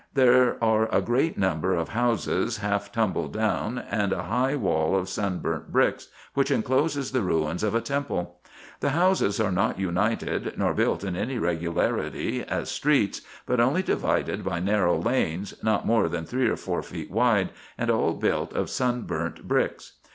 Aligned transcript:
There 0.15 0.57
are 0.63 0.89
a 0.91 0.99
great 0.99 1.37
number 1.37 1.75
of 1.75 1.89
houses, 1.89 2.57
half 2.57 2.91
tumbled 2.91 3.33
down, 3.33 3.77
and 3.77 4.11
a 4.11 4.23
high 4.23 4.55
wall 4.55 4.95
of 4.95 5.07
sun 5.07 5.37
burnt 5.37 5.71
bricks, 5.71 6.07
which 6.33 6.49
incloses 6.49 7.11
the 7.11 7.21
ruins 7.21 7.61
of 7.61 7.75
a 7.75 7.81
temple. 7.81 8.39
The 8.79 8.97
houses 8.97 9.39
are 9.39 9.51
not 9.51 9.77
united, 9.77 10.57
nor 10.57 10.73
built 10.73 11.03
in 11.03 11.15
any 11.15 11.37
regularity 11.37 12.43
as 12.43 12.71
streets, 12.71 13.21
but 13.45 13.59
only 13.59 13.83
divided 13.83 14.43
by 14.43 14.59
narrow 14.59 14.97
lanes, 14.99 15.53
not 15.61 15.85
more 15.85 16.09
than 16.09 16.25
three 16.25 16.47
or 16.49 16.57
four 16.57 16.81
feet 16.81 17.11
wide, 17.11 17.51
and 17.77 17.91
all 17.91 18.13
built 18.13 18.53
of 18.55 18.71
sun 18.71 19.03
burnt 19.03 19.47
bricks. 19.47 19.99